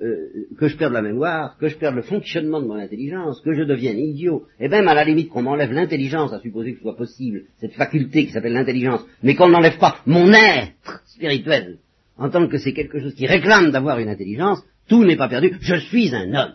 [0.00, 3.52] euh, que je perde la mémoire, que je perde le fonctionnement de mon intelligence, que
[3.52, 6.82] je devienne idiot, et même à la limite qu'on m'enlève l'intelligence, à supposer que ce
[6.82, 11.78] soit possible, cette faculté qui s'appelle l'intelligence, mais qu'on n'enlève pas mon être spirituel,
[12.16, 15.58] en tant que c'est quelque chose qui réclame d'avoir une intelligence, tout n'est pas perdu,
[15.60, 16.54] je suis un homme,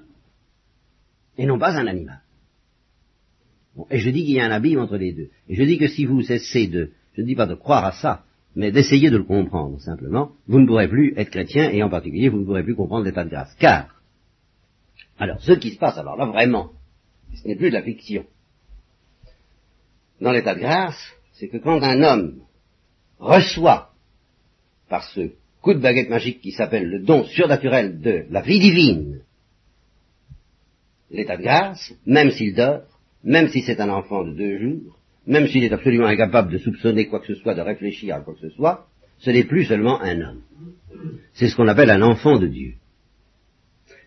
[1.37, 2.21] et non pas un animal.
[3.91, 5.29] et je dis qu'il y a un abîme entre les deux.
[5.47, 7.91] Et je dis que si vous cessez de, je ne dis pas de croire à
[7.91, 8.23] ça,
[8.57, 12.27] mais d'essayer de le comprendre simplement, vous ne pourrez plus être chrétien et en particulier
[12.27, 13.53] vous ne pourrez plus comprendre l'état de grâce.
[13.59, 14.01] Car,
[15.19, 16.71] alors ce qui se passe alors là vraiment,
[17.35, 18.25] ce n'est plus de la fiction.
[20.19, 20.99] Dans l'état de grâce,
[21.33, 22.39] c'est que quand un homme
[23.19, 23.91] reçoit
[24.89, 29.21] par ce coup de baguette magique qui s'appelle le don surnaturel de la vie divine,
[31.11, 32.87] l'état de grâce, même s'il dort,
[33.23, 37.07] même si c'est un enfant de deux jours, même s'il est absolument incapable de soupçonner
[37.07, 38.87] quoi que ce soit, de réfléchir à quoi que ce soit,
[39.19, 40.41] ce n'est plus seulement un homme.
[41.33, 42.73] C'est ce qu'on appelle un enfant de Dieu.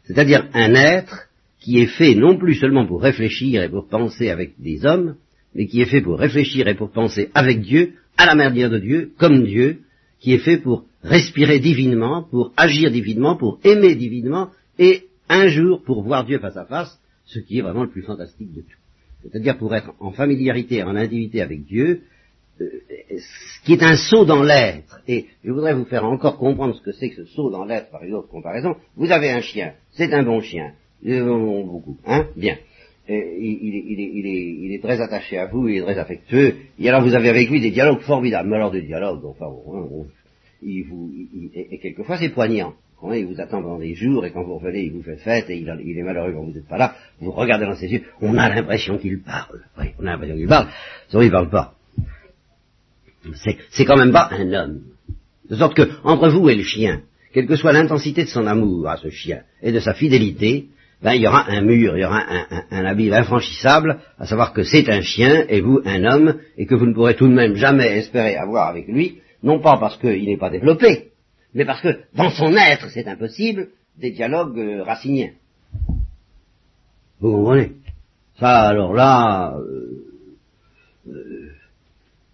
[0.04, 1.28] C'est-à-dire un être
[1.60, 5.16] qui est fait non plus seulement pour réfléchir et pour penser avec des hommes,
[5.54, 8.78] mais qui est fait pour réfléchir et pour penser avec Dieu, à la manière de
[8.78, 9.80] Dieu, comme Dieu,
[10.20, 15.82] qui est fait pour respirer divinement, pour agir divinement, pour aimer divinement, et un jour
[15.82, 18.79] pour voir Dieu face à face, ce qui est vraiment le plus fantastique de tout
[19.22, 22.02] c'est-à-dire pour être en familiarité, en intimité avec Dieu,
[22.60, 22.66] euh,
[23.08, 25.00] ce qui est un saut dans l'être.
[25.08, 27.90] Et je voudrais vous faire encore comprendre ce que c'est que ce saut dans l'être
[27.90, 28.76] par une autre comparaison.
[28.96, 32.56] Vous avez un chien, c'est un bon chien, beaucoup, hein, bien.
[33.08, 37.28] il, il, est, très attaché à vous, il est très affectueux, et alors vous avez
[37.28, 39.46] avec lui des dialogues formidables, mais alors des dialogues, enfin,
[40.62, 41.10] il vous,
[41.54, 42.74] et quelquefois c'est poignant
[43.12, 45.56] il vous attend pendant des jours et quand vous revenez, il vous fait fête et
[45.58, 46.94] il, est malheureux quand vous n'êtes pas là.
[47.20, 49.60] Vous regardez dans ses yeux, on a l'impression qu'il parle.
[49.78, 50.68] Oui, on a l'impression qu'il parle,
[51.08, 51.74] sauf il parle pas.
[53.70, 54.80] C'est quand même pas un homme.
[55.48, 58.88] De sorte que, entre vous et le chien, quelle que soit l'intensité de son amour
[58.88, 60.66] à ce chien et de sa fidélité,
[61.02, 64.52] ben, il y aura un mur, il y aura un, un, un infranchissable, à savoir
[64.52, 67.32] que c'est un chien et vous un homme, et que vous ne pourrez tout de
[67.32, 71.09] même jamais espérer avoir avec lui, non pas parce qu'il n'est pas développé,
[71.54, 75.30] mais parce que dans son être c'est impossible, des dialogues euh, raciniens.
[77.20, 77.72] Vous comprenez?
[78.38, 80.06] Ça, alors là, euh,
[81.08, 81.50] euh,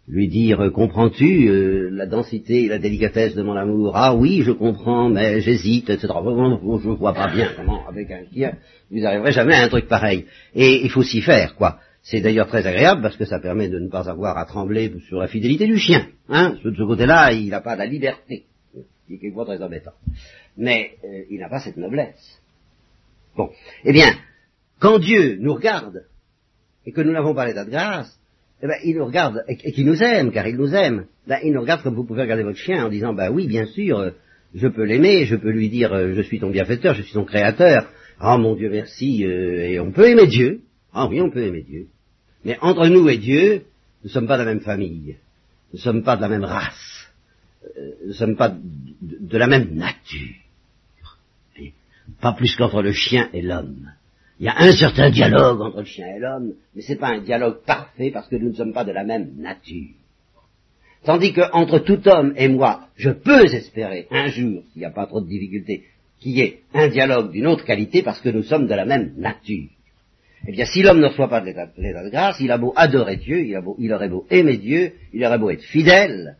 [0.07, 3.96] lui dire comprends-tu la densité et la délicatesse de mon amour?
[3.96, 6.07] Ah oui, je comprends, mais j'hésite, etc.
[6.07, 8.52] Je vois pas bien comment avec un chien
[8.90, 10.26] vous arriverez jamais à un truc pareil.
[10.55, 11.79] Et il faut s'y faire, quoi.
[12.02, 15.18] C'est d'ailleurs très agréable parce que ça permet de ne pas avoir à trembler sur
[15.18, 16.07] la fidélité du chien.
[16.29, 18.44] Hein de ce côté-là, il n'a pas la liberté,
[19.07, 19.95] qui est quelquefois très embêtant.
[20.57, 22.40] Mais euh, il n'a pas cette noblesse.
[23.37, 23.51] Bon,
[23.85, 24.12] eh bien,
[24.79, 26.05] quand Dieu nous regarde
[26.85, 28.19] et que nous n'avons pas l'état de grâce,
[28.62, 31.53] eh ben, il nous regarde, et, qu'il nous aime, car il nous aime, ben, il
[31.53, 34.11] nous regarde comme vous pouvez regarder votre chien en disant, ben oui, bien sûr, euh,
[34.55, 37.25] je peux l'aimer, je peux lui dire, euh, je suis ton bienfaiteur, je suis ton
[37.25, 40.62] créateur, ah mon Dieu, merci, euh, et on peut aimer Dieu,
[40.95, 41.88] ah oui, on peut aimer Dieu.
[42.45, 43.64] Mais entre nous et Dieu,
[44.03, 45.16] nous ne sommes pas de la même famille,
[45.73, 46.96] nous ne sommes pas de la même race,
[48.07, 48.55] ne sommes pas
[49.02, 50.35] de, la même nature,
[52.20, 53.92] pas plus qu'entre le chien et l'homme.
[54.38, 57.09] Il y a un certain dialogue entre le chien et l'homme, mais ce n'est pas
[57.09, 59.94] un dialogue parfait parce que nous ne sommes pas de la même nature.
[61.05, 64.90] Tandis que entre tout homme et moi, je peux espérer un jour, s'il n'y a
[64.90, 65.85] pas trop de difficultés,
[66.20, 69.12] qu'il y ait un dialogue d'une autre qualité parce que nous sommes de la même
[69.16, 69.68] nature.
[70.46, 71.66] Eh bien, si l'homme ne reçoit pas de l'état
[72.05, 75.50] de grâce, il a beau adorer Dieu, il aurait beau aimer Dieu, il aurait beau
[75.50, 76.37] être fidèle,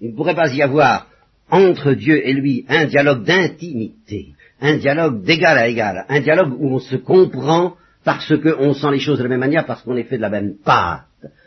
[0.00, 1.08] il ne pourrait pas y avoir
[1.50, 6.74] entre Dieu et lui un dialogue d'intimité, un dialogue d'égal à égal, un dialogue où
[6.74, 10.04] on se comprend parce qu'on sent les choses de la même manière, parce qu'on est
[10.04, 11.04] fait de la même pâte,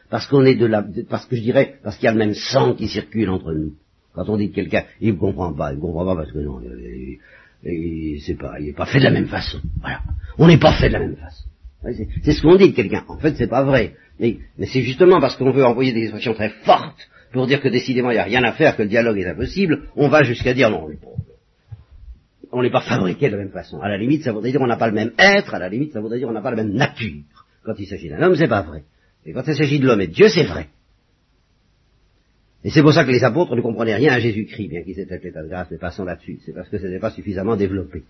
[0.09, 2.33] parce qu'on est de la, parce que je dirais, parce qu'il y a le même
[2.33, 3.73] sang qui circule entre nous.
[4.13, 6.39] Quand on dit que quelqu'un, il ne comprend pas, il ne comprend pas parce que
[6.39, 7.17] non, il,
[7.63, 9.59] il, pas, il n'est pas fait de la même façon.
[9.79, 10.01] Voilà.
[10.37, 11.45] On n'est pas fait de la même façon.
[12.23, 13.05] C'est ce qu'on dit de quelqu'un.
[13.07, 13.95] En fait, c'est pas vrai.
[14.19, 17.69] Mais, mais c'est justement parce qu'on veut envoyer des expressions très fortes pour dire que
[17.69, 20.53] décidément il n'y a rien à faire, que le dialogue est impossible, on va jusqu'à
[20.53, 20.89] dire non,
[22.51, 23.79] on n'est pas fabriqué de la même façon.
[23.79, 25.93] À la limite, ça voudrait dire qu'on n'a pas le même être, à la limite,
[25.93, 27.23] ça voudrait dire qu'on n'a pas la même nature.
[27.63, 28.83] Quand il s'agit d'un homme, c'est pas vrai.
[29.25, 30.67] Et quand il s'agit de l'homme et de Dieu, c'est vrai.
[32.63, 35.19] Et c'est pour ça que les apôtres ne comprenaient rien à Jésus-Christ, bien qu'ils étaient
[35.23, 36.39] l'état de grâce, mais passons là-dessus.
[36.45, 38.03] C'est parce que ce n'était pas suffisamment développé.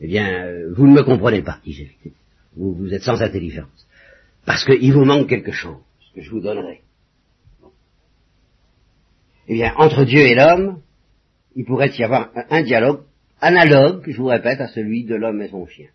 [0.00, 1.94] Eh bien, euh, vous ne me comprenez pas, dit Jésus.
[2.56, 3.86] Vous, vous êtes sans intelligence.
[4.44, 5.76] Parce qu'il vous manque quelque chose
[6.14, 6.80] que je vous donnerai.
[9.48, 10.80] Eh bien, entre Dieu et l'homme,
[11.54, 13.02] il pourrait y avoir un, dialogue
[13.40, 15.88] analogue, je vous répète, à celui de l'homme et son chien.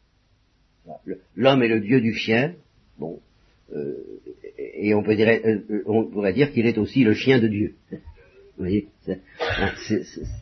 [1.35, 2.53] L'homme est le dieu du chien,
[2.97, 3.19] bon,
[3.75, 3.93] euh,
[4.57, 7.75] et on, peut dire, euh, on pourrait dire qu'il est aussi le chien de Dieu.
[7.91, 8.87] Vous voyez,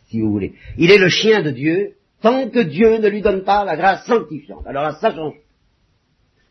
[0.08, 0.54] si vous voulez.
[0.78, 4.06] Il est le chien de Dieu tant que Dieu ne lui donne pas la grâce
[4.06, 4.66] sanctifiante.
[4.66, 5.36] Alors là, ça change.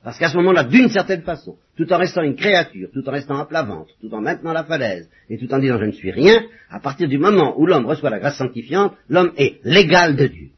[0.06, 3.38] Parce qu'à ce moment-là, d'une certaine façon, tout en restant une créature, tout en restant
[3.38, 6.12] à plat ventre, tout en maintenant la falaise, et tout en disant je ne suis
[6.12, 10.28] rien, à partir du moment où l'homme reçoit la grâce sanctifiante, l'homme est l'égal de
[10.28, 10.50] Dieu.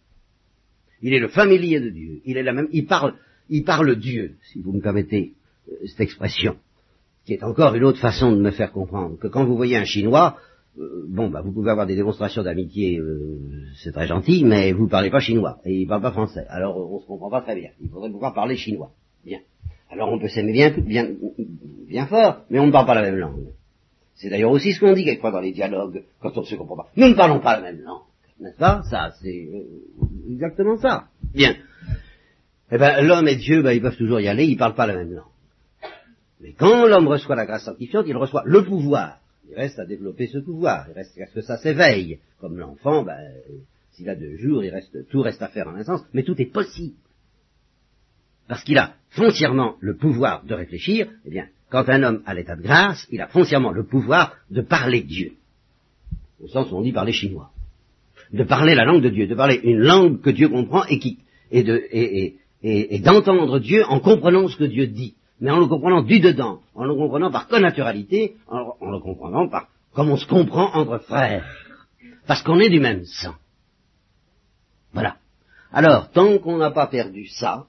[1.01, 2.21] Il est le familier de Dieu.
[2.27, 3.15] Il est la même, il parle,
[3.49, 5.33] il parle Dieu, si vous me permettez
[5.71, 6.57] euh, cette expression,
[7.25, 9.87] qui est encore une autre façon de me faire comprendre que quand vous voyez un
[9.87, 10.37] Chinois,
[10.79, 13.41] euh, bon, bah, vous pouvez avoir des démonstrations d'amitié, euh,
[13.83, 16.45] c'est très gentil, mais vous ne parlez pas chinois et il ne parle pas français.
[16.51, 17.71] Alors on ne se comprend pas très bien.
[17.81, 18.93] Il faudrait pouvoir parler chinois.
[19.25, 19.41] Bien.
[19.91, 21.09] Alors on peut s'aimer bien, bien,
[21.87, 23.49] bien fort, mais on ne parle pas la même langue.
[24.15, 26.77] C'est d'ailleurs aussi ce qu'on dit quelquefois dans les dialogues, quand on ne se comprend
[26.77, 26.89] pas.
[26.97, 28.03] Nous ne parlons pas la même langue.
[28.41, 28.83] N'est-ce pas?
[28.91, 29.49] Ça, c'est
[30.29, 31.09] exactement ça.
[31.35, 31.57] Bien.
[32.71, 34.87] Eh bien, l'homme et Dieu, ben, ils peuvent toujours y aller, ils ne parlent pas
[34.87, 35.25] la même langue.
[36.41, 39.21] Mais quand l'homme reçoit la grâce sanctifiante, il reçoit le pouvoir.
[39.49, 42.19] Il reste à développer ce pouvoir, il reste à ce que ça s'éveille.
[42.41, 43.19] Comme l'enfant, ben,
[43.93, 46.41] s'il a deux jours, il reste, tout reste à faire en un sens, mais tout
[46.41, 46.95] est possible
[48.49, 52.57] parce qu'il a foncièrement le pouvoir de réfléchir, eh bien, quand un homme a l'état
[52.57, 55.33] de grâce, il a foncièrement le pouvoir de parler Dieu.
[56.43, 57.51] Au sens où on dit parler chinois.
[58.33, 61.19] De parler la langue de Dieu, de parler une langue que Dieu comprend et qui,
[61.51, 65.15] et de, et, et, et d'entendre Dieu en comprenant ce que Dieu dit.
[65.41, 69.49] Mais en le comprenant du dedans, en le comprenant par connaturalité, en, en le comprenant
[69.49, 71.47] par, comme on se comprend entre frères.
[72.27, 73.35] Parce qu'on est du même sang.
[74.93, 75.17] Voilà.
[75.73, 77.67] Alors, tant qu'on n'a pas perdu ça,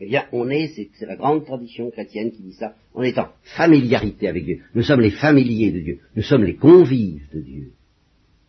[0.00, 3.28] eh bien, on est, c'est la grande tradition chrétienne qui dit ça, on est en
[3.56, 4.60] familiarité avec Dieu.
[4.74, 5.98] Nous sommes les familiers de Dieu.
[6.14, 7.72] Nous sommes les convives de Dieu.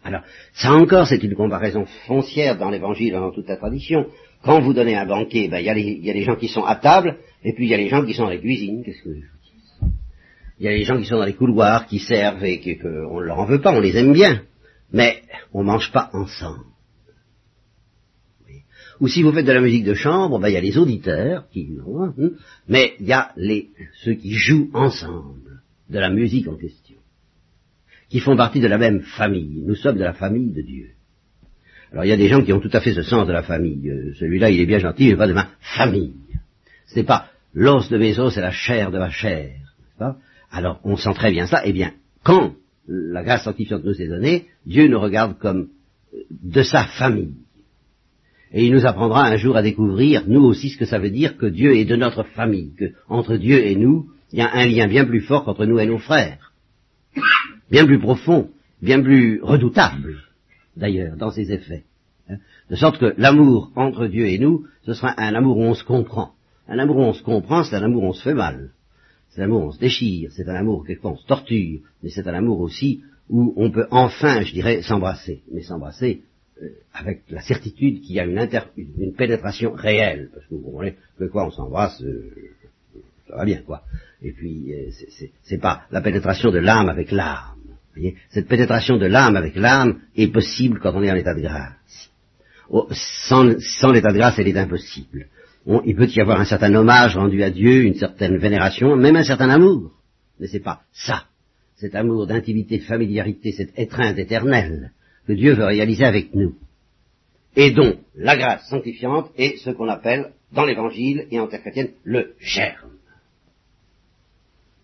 [0.03, 0.21] Alors,
[0.53, 4.05] ça encore, c'est une comparaison foncière dans l'évangile, dans toute la tradition.
[4.43, 5.65] Quand vous donnez un banquet, ben, il
[6.05, 8.05] y, a les gens qui sont à table, et puis il y a les gens
[8.05, 8.83] qui sont à la cuisine.
[8.83, 9.93] Qu'est-ce que je vous dis
[10.59, 13.25] Il y a les gens qui sont dans les couloirs, qui servent et qu'on ne
[13.25, 14.43] leur en veut pas, on les aime bien.
[14.93, 16.63] Mais on ne mange pas ensemble.
[18.99, 21.47] Ou si vous faites de la musique de chambre, ben, il y a les auditeurs,
[21.49, 22.13] qui, hein,
[22.67, 23.69] mais il y a les,
[24.03, 26.97] ceux qui jouent ensemble de la musique en question,
[28.09, 29.63] qui font partie de la même famille.
[29.65, 30.89] Nous sommes de la famille de Dieu.
[31.91, 33.41] Alors il y a des gens qui ont tout à fait ce sens de la
[33.41, 33.89] famille.
[33.89, 36.13] Euh, celui-là, il est bien gentil, mais pas de ma famille.
[36.87, 39.55] Ce n'est pas l'os de mes os et la chair de ma chair.
[40.51, 41.61] Alors on sent très bien ça.
[41.65, 42.53] Eh bien, quand
[42.87, 45.69] la grâce sanctifiante nous est donnée, Dieu nous regarde comme
[46.13, 47.35] euh, de sa famille.
[48.51, 51.37] Et il nous apprendra un jour à découvrir, nous aussi, ce que ça veut dire
[51.37, 54.65] que Dieu est de notre famille, que entre Dieu et nous, il y a un
[54.65, 56.53] lien bien plus fort qu'entre nous et nos frères,
[57.69, 58.49] bien plus profond,
[58.81, 60.17] bien plus redoutable,
[60.75, 61.83] d'ailleurs, dans ses effets.
[62.27, 62.37] Hein.
[62.69, 65.83] De sorte que l'amour entre Dieu et nous, ce sera un amour où on se
[65.83, 66.31] comprend.
[66.67, 68.71] Un amour où on se comprend, c'est un amour où on se fait mal.
[69.29, 72.09] C'est un amour où on se déchire, c'est un amour où on se torture, mais
[72.09, 75.43] c'est un amour aussi où on peut enfin, je dirais, s'embrasser.
[75.51, 76.23] Mais s'embrasser
[76.93, 81.25] avec la certitude qu'il y a une, une, pénétration réelle, parce que vous comprenez que
[81.25, 82.33] quoi on s'embrasse, euh,
[83.27, 83.83] ça va bien quoi.
[84.21, 84.89] Et puis euh,
[85.43, 87.55] c'est pas la pénétration de l'âme avec l'âme.
[88.29, 92.11] Cette pénétration de l'âme avec l'âme est possible quand on est en état de grâce.
[92.69, 95.27] Oh, sans, sans l'état de grâce, elle est impossible.
[95.85, 99.23] il peut y avoir un certain hommage rendu à Dieu, une certaine vénération, même un
[99.23, 99.91] certain amour.
[100.39, 101.25] Mais c'est pas ça.
[101.75, 104.91] Cet amour d'intimité, de familiarité, cette étreinte éternelle
[105.29, 106.55] que Dieu veut réaliser avec nous.
[107.55, 111.91] Et dont la grâce sanctifiante est ce qu'on appelle, dans l'Évangile et en terre chrétienne,
[112.03, 112.93] le germe.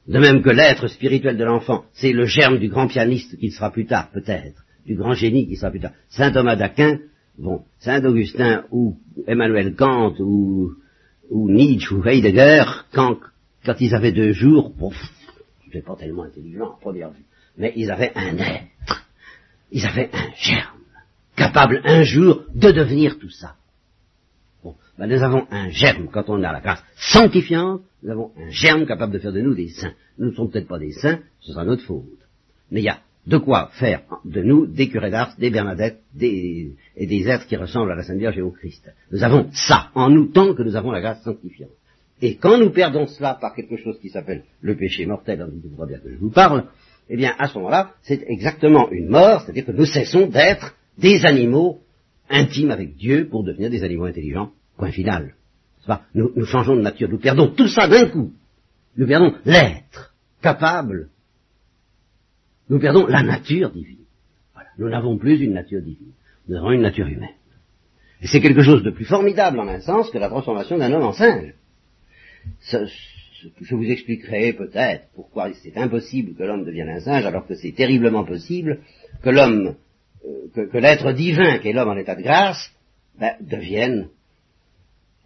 [0.08, 3.72] De même que l'être spirituel de l'enfant, c'est le germe du grand pianiste qui sera
[3.72, 5.94] plus tard, peut-être, du grand génie qui sera plus tard.
[6.10, 7.00] Saint Thomas d'Aquin,
[7.40, 10.76] bon, Saint Augustin ou Emmanuel Kant ou,
[11.32, 13.18] Nietzsche ou Heidegger, quand,
[13.80, 14.92] ils avaient deux jours, bon,
[15.74, 17.26] c'est pas tellement intelligent à première vue,
[17.58, 19.05] mais ils avaient un être
[19.72, 20.80] ils avaient un germe,
[21.36, 23.56] capable un jour de devenir tout ça.
[24.64, 28.50] Bon, ben nous avons un germe quand on a la grâce sanctifiante, nous avons un
[28.50, 29.94] germe capable de faire de nous des saints.
[30.18, 32.06] Nous ne sommes peut-être pas des saints, ce sera notre faute.
[32.72, 36.76] Mais il y a de quoi faire de nous des curés d'Ars, des Bernadettes, des,
[36.96, 38.92] et des êtres qui ressemblent à la Sainte Vierge et au Christ.
[39.12, 41.72] Nous avons ça en nous tant que nous avons la grâce sanctifiante.
[42.22, 45.76] Et quand nous perdons cela par quelque chose qui s'appelle le péché mortel, dont vous
[45.76, 46.66] voyez bien que je vous parle,
[47.10, 51.26] eh bien, à ce moment-là, c'est exactement une mort, c'est-à-dire que nous cessons d'être des
[51.26, 51.82] animaux
[52.30, 54.52] intimes avec Dieu pour devenir des animaux intelligents.
[54.78, 55.36] Point final.
[56.16, 58.34] Nous, nous changeons de nature, nous perdons tout ça d'un coup.
[58.98, 61.10] Nous perdons l'être capable.
[62.70, 64.06] Nous perdons la nature divine.
[64.54, 64.70] Voilà.
[64.80, 66.14] Nous n'avons plus une nature divine.
[66.48, 67.36] Nous avons une nature humaine.
[68.22, 71.04] Et c'est quelque chose de plus formidable en un sens que la transformation d'un homme
[71.04, 71.54] en singe
[73.62, 77.72] je vous expliquerai peut-être pourquoi c'est impossible que l'homme devienne un singe, alors que c'est
[77.72, 78.80] terriblement possible
[79.24, 79.76] que l'homme,
[80.26, 82.72] euh, que, l'être divin, qui est l'homme en état de grâce,
[83.20, 84.10] ben, devienne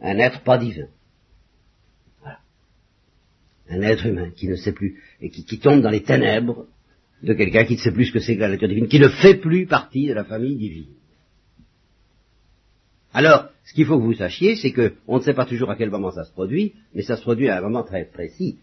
[0.02, 0.88] un être pas divin.
[2.22, 2.40] Voilà.
[3.70, 6.68] Un être humain qui ne sait plus, et qui, qui tombe dans les ténèbres
[7.24, 9.10] de quelqu'un qui ne sait plus ce que c'est que la nature divine, qui ne
[9.10, 10.96] fait plus partie de la famille divine.
[13.14, 15.90] Alors, ce qu'il faut que vous sachiez, c'est qu'on ne sait pas toujours à quel
[15.90, 18.58] moment ça se produit, mais ça se produit à un moment très précis,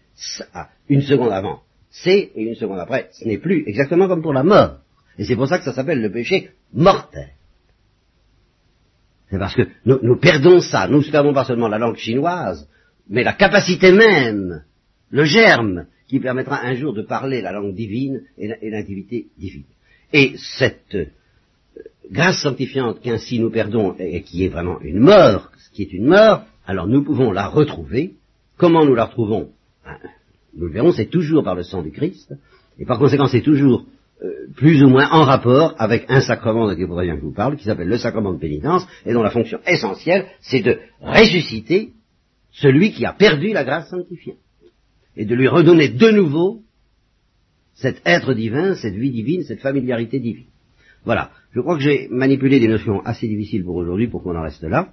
[0.89, 4.43] une seconde avant, c'est, et une seconde après, ce n'est plus, exactement comme pour la
[4.43, 4.79] mort.
[5.17, 7.29] Et c'est pour ça que ça s'appelle le péché mortel.
[9.29, 12.69] C'est parce que nous, perdons ça, nous perdons pas seulement la langue chinoise,
[13.09, 14.63] mais la capacité même,
[15.09, 19.65] le germe, qui permettra un jour de parler la langue divine et l'intimité divine.
[20.13, 20.95] Et cette
[22.11, 26.07] grâce sanctifiante qu'ainsi nous perdons et qui est vraiment une mort, ce qui est une
[26.07, 28.13] mort, alors nous pouvons la retrouver.
[28.57, 29.49] Comment nous la retrouvons?
[29.85, 29.97] Ben,
[30.55, 32.33] Nous le verrons, c'est toujours par le sang du Christ,
[32.79, 33.85] et par conséquent c'est toujours
[34.23, 37.33] euh, plus ou moins en rapport avec un sacrement il faudrait bien que je vous
[37.33, 41.91] parle, qui s'appelle le sacrement de pénitence, et dont la fonction essentielle, c'est de ressusciter
[42.51, 44.37] celui qui a perdu la grâce sanctifiante,
[45.15, 46.61] et de lui redonner de nouveau
[47.75, 50.47] cet être divin, cette vie divine, cette familiarité divine.
[51.05, 51.31] Voilà.
[51.57, 54.61] Je crois que j'ai manipulé des notions assez difficiles pour aujourd'hui pour qu'on en reste
[54.61, 54.89] là.